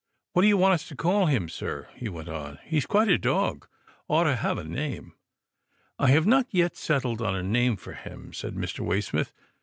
[0.33, 3.19] "What do you want us to call him, sir?" he went on." He's quite a
[3.19, 3.67] dog—
[4.09, 5.13] ought to have a name.""
[5.99, 8.79] I have not yet settled on a name for him," said Mr.
[8.79, 9.31] Waysmith.